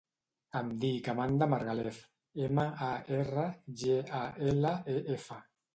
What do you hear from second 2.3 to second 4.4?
ema, a, erra, ge, a,